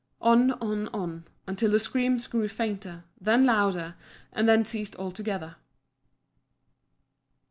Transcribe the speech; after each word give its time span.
On, 0.19 0.49
on, 0.53 0.87
on, 0.95 1.25
until 1.45 1.69
the 1.69 1.77
screams 1.79 2.25
grew 2.25 2.47
fainter, 2.47 3.03
then 3.19 3.45
louder, 3.45 3.93
and 4.33 4.49
then 4.49 4.65
ceased 4.65 4.95
altogether. 4.95 5.57